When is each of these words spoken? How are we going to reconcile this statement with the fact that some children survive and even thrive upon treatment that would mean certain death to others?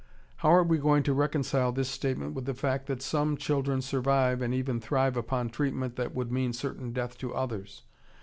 How 0.37 0.49
are 0.49 0.63
we 0.63 0.79
going 0.79 1.03
to 1.03 1.13
reconcile 1.13 1.71
this 1.71 1.87
statement 1.87 2.33
with 2.33 2.45
the 2.45 2.55
fact 2.55 2.87
that 2.87 3.03
some 3.03 3.37
children 3.37 3.83
survive 3.83 4.41
and 4.41 4.51
even 4.51 4.79
thrive 4.79 5.15
upon 5.15 5.51
treatment 5.51 5.95
that 5.97 6.15
would 6.15 6.31
mean 6.31 6.53
certain 6.53 6.91
death 6.91 7.19
to 7.19 7.35
others? 7.35 7.83